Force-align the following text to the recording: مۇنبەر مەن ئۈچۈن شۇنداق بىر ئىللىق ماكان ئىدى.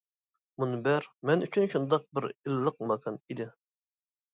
مۇنبەر 0.63 1.09
مەن 1.31 1.47
ئۈچۈن 1.49 1.71
شۇنداق 1.75 2.11
بىر 2.19 2.31
ئىللىق 2.33 2.87
ماكان 2.93 3.25
ئىدى. 3.27 3.53